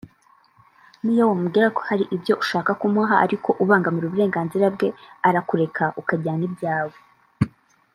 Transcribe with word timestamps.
niyo 1.03 1.23
wamubwira 1.29 1.67
ko 1.75 1.81
hari 1.89 2.03
ibyo 2.15 2.33
ushaka 2.43 2.71
kumuha 2.81 3.15
ariko 3.25 3.49
ubangamira 3.63 4.05
uburenganzira 4.07 4.65
bwe 4.75 4.87
arakureka 5.27 5.83
ukajyana 6.01 6.43
ibyawe 6.49 6.97